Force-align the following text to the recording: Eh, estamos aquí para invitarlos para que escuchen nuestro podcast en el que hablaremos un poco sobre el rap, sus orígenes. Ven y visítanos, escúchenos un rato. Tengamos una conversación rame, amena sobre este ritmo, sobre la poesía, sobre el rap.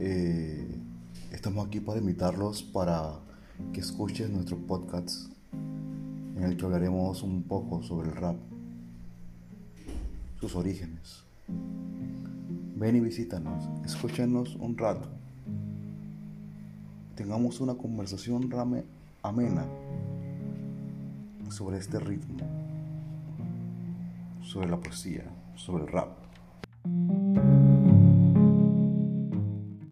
Eh, 0.00 0.66
estamos 1.30 1.66
aquí 1.66 1.80
para 1.80 1.98
invitarlos 1.98 2.62
para 2.62 3.18
que 3.72 3.80
escuchen 3.80 4.32
nuestro 4.32 4.56
podcast 4.56 5.30
en 5.52 6.42
el 6.42 6.56
que 6.56 6.64
hablaremos 6.64 7.22
un 7.22 7.42
poco 7.42 7.82
sobre 7.82 8.08
el 8.08 8.16
rap, 8.16 8.36
sus 10.40 10.56
orígenes. 10.56 11.22
Ven 12.76 12.96
y 12.96 13.00
visítanos, 13.00 13.68
escúchenos 13.84 14.56
un 14.56 14.78
rato. 14.78 15.08
Tengamos 17.14 17.60
una 17.60 17.74
conversación 17.74 18.50
rame, 18.50 18.84
amena 19.22 19.66
sobre 21.50 21.76
este 21.76 22.00
ritmo, 22.00 22.38
sobre 24.42 24.70
la 24.70 24.80
poesía, 24.80 25.24
sobre 25.56 25.84
el 25.84 25.92
rap. 25.92 26.08